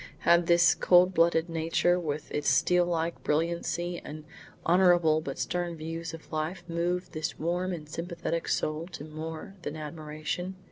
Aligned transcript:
Had 0.21 0.47
this 0.47 0.73
cold 0.73 1.13
blooded 1.13 1.47
nature, 1.47 1.99
with 1.99 2.31
its 2.31 2.49
steel 2.49 2.87
like 2.87 3.21
brilliancy 3.23 4.01
and 4.03 4.25
honourable 4.65 5.21
but 5.21 5.37
stern 5.37 5.75
views 5.75 6.11
of 6.11 6.31
life, 6.33 6.63
moved 6.67 7.11
this 7.11 7.37
warm 7.37 7.71
and 7.71 7.87
sympathetic 7.87 8.47
soul 8.47 8.87
to 8.93 9.03
more 9.03 9.53
than 9.61 9.75
admiration? 9.77 10.55